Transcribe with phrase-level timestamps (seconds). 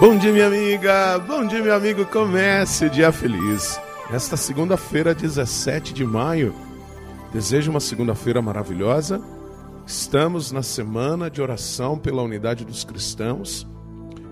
[0.00, 1.18] Bom dia, minha amiga.
[1.18, 2.06] Bom dia, meu amigo.
[2.06, 3.80] Comece o dia feliz.
[4.10, 6.54] Nesta segunda-feira, 17 de maio,
[7.32, 9.20] desejo uma segunda-feira maravilhosa.
[9.86, 13.66] Estamos na semana de oração pela unidade dos cristãos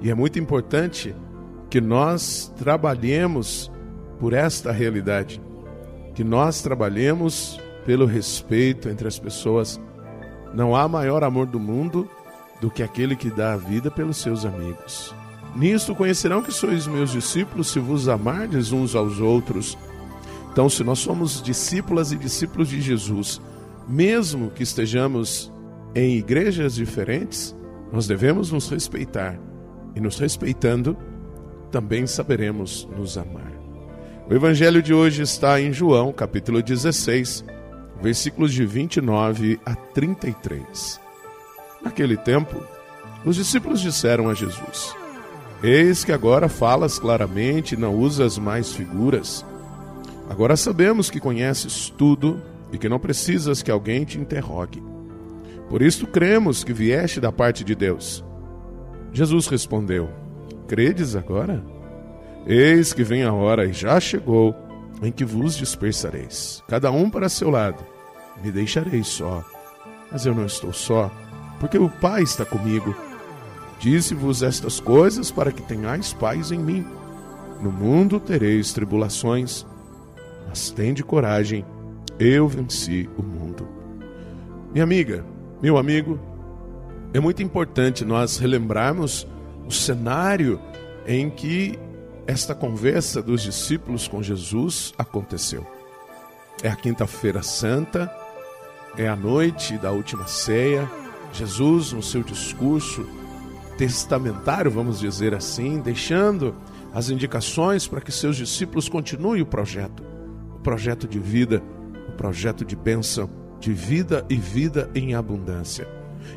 [0.00, 1.14] e é muito importante
[1.70, 3.72] que nós trabalhemos
[4.20, 5.40] por esta realidade,
[6.14, 9.80] que nós trabalhemos pelo respeito entre as pessoas.
[10.54, 12.08] Não há maior amor do mundo
[12.60, 15.14] do que aquele que dá a vida pelos seus amigos.
[15.54, 19.76] Nisto conhecerão que sois meus discípulos se vos amardes uns aos outros.
[20.52, 23.40] Então, se nós somos discípulas e discípulos de Jesus,
[23.88, 25.52] mesmo que estejamos
[25.94, 27.56] em igrejas diferentes,
[27.92, 29.38] nós devemos nos respeitar.
[29.94, 30.94] E nos respeitando,
[31.70, 33.52] também saberemos nos amar.
[34.28, 37.44] O evangelho de hoje está em João, capítulo 16,
[38.02, 41.05] versículos de 29 a 33.
[41.86, 42.60] Naquele tempo,
[43.24, 44.92] os discípulos disseram a Jesus:
[45.62, 49.46] Eis que agora falas claramente e não usas mais figuras.
[50.28, 52.42] Agora sabemos que conheces tudo
[52.72, 54.82] e que não precisas que alguém te interrogue.
[55.68, 58.24] Por isso cremos que vieste da parte de Deus.
[59.12, 60.10] Jesus respondeu:
[60.66, 61.62] Credes agora?
[62.44, 64.56] Eis que vem a hora e já chegou
[65.00, 67.86] em que vos dispersareis, cada um para seu lado.
[68.42, 69.44] Me deixareis só.
[70.10, 71.10] Mas eu não estou só,
[71.58, 72.94] porque o Pai está comigo.
[73.78, 76.86] Disse-vos estas coisas para que tenhais paz em mim.
[77.60, 79.66] No mundo tereis tribulações,
[80.48, 81.64] mas tende coragem,
[82.18, 83.68] eu venci o mundo.
[84.72, 85.24] Minha amiga,
[85.62, 86.18] meu amigo,
[87.12, 89.26] é muito importante nós relembrarmos
[89.66, 90.60] o cenário
[91.06, 91.78] em que
[92.26, 95.66] esta conversa dos discípulos com Jesus aconteceu.
[96.62, 98.10] É a Quinta-feira Santa,
[98.98, 100.90] é a noite da última ceia.
[101.36, 103.06] Jesus, no seu discurso,
[103.76, 106.54] testamentário, vamos dizer assim, deixando
[106.94, 110.02] as indicações para que seus discípulos continuem o projeto,
[110.54, 111.62] o projeto de vida,
[112.08, 113.28] o projeto de bênção,
[113.60, 115.86] de vida e vida em abundância.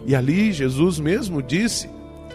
[0.06, 1.90] E ali Jesus mesmo disse,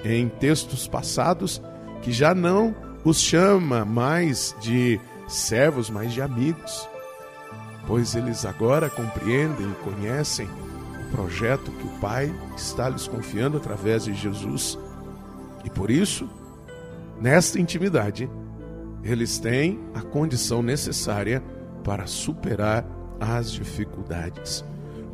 [0.04, 1.60] em textos passados,
[2.02, 4.98] que já não os chama mais de
[5.28, 6.88] servos, mas de amigos,
[7.86, 10.48] pois eles agora compreendem e conhecem
[11.14, 14.76] projeto que o Pai está lhes confiando através de Jesus
[15.64, 16.28] e por isso,
[17.20, 18.28] nesta intimidade,
[19.02, 21.42] eles têm a condição necessária
[21.84, 22.84] para superar
[23.20, 24.64] as dificuldades.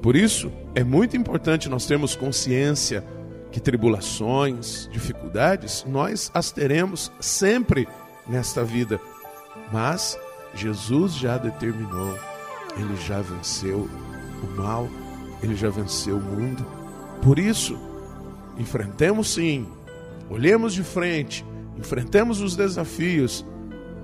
[0.00, 3.05] Por isso, é muito importante nós termos consciência
[3.53, 7.87] que tribulações, dificuldades, nós as teremos sempre
[8.27, 9.00] nesta vida.
[9.72, 10.19] Mas
[10.55, 12.19] Jesus já determinou,
[12.77, 13.88] ele já venceu
[14.43, 14.88] o mal,
[15.43, 16.65] ele já venceu o mundo.
[17.23, 17.78] Por isso,
[18.59, 19.67] enfrentemos sim
[20.31, 21.45] Olhemos de frente,
[21.77, 23.45] enfrentemos os desafios,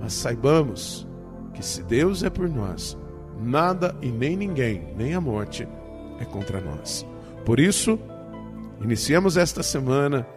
[0.01, 1.07] mas saibamos
[1.53, 2.97] que se Deus é por nós,
[3.41, 5.65] nada e nem ninguém, nem a morte,
[6.19, 7.05] é contra nós.
[7.45, 7.97] Por isso,
[8.81, 10.27] iniciamos esta semana,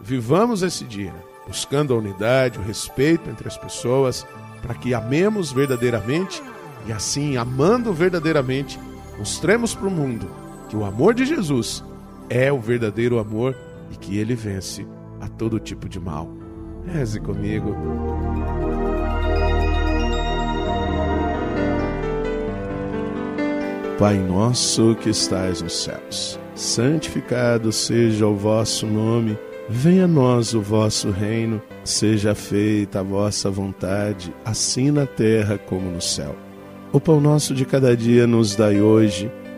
[0.00, 1.14] vivamos esse dia,
[1.46, 4.26] buscando a unidade, o respeito entre as pessoas,
[4.60, 6.42] para que amemos verdadeiramente
[6.88, 8.80] e assim, amando verdadeiramente,
[9.16, 11.84] mostremos para o mundo que o amor de Jesus
[12.28, 13.56] é o verdadeiro amor
[13.90, 14.86] e que ele vence
[15.20, 16.28] a todo tipo de mal.
[16.86, 17.74] Reze comigo.
[23.98, 29.38] Pai nosso que estais nos céus, santificado seja o vosso nome,
[29.70, 35.90] venha a nós o vosso reino, seja feita a vossa vontade, assim na terra como
[35.90, 36.36] no céu.
[36.92, 39.32] O pão nosso de cada dia nos dai hoje,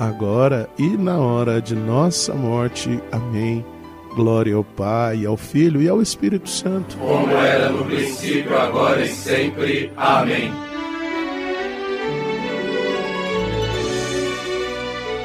[0.00, 3.00] agora e na hora de nossa morte.
[3.12, 3.64] Amém.
[4.16, 6.96] Glória ao Pai, ao Filho e ao Espírito Santo.
[6.96, 9.92] Como era no princípio, agora e sempre.
[9.96, 10.50] Amém.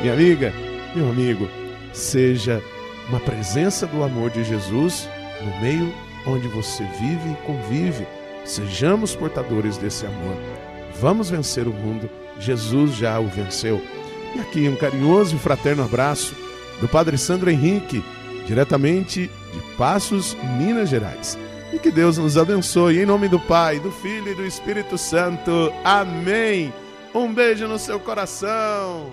[0.02, 0.54] Minha amiga,
[0.94, 1.48] meu amigo,
[1.94, 2.62] seja
[3.10, 5.10] uma presença do amor de Jesus
[5.42, 5.92] no meio
[6.28, 8.06] onde você vive e convive.
[8.44, 10.36] Sejamos portadores desse amor.
[11.00, 12.10] Vamos vencer o mundo.
[12.40, 13.82] Jesus já o venceu.
[14.36, 16.36] E aqui um carinhoso e fraterno abraço
[16.82, 18.04] do Padre Sandro Henrique,
[18.46, 21.38] diretamente de Passos, Minas Gerais.
[21.74, 25.72] E que Deus nos abençoe em nome do Pai, do Filho e do Espírito Santo.
[25.84, 26.74] Amém.
[27.14, 29.12] Um beijo no seu coração.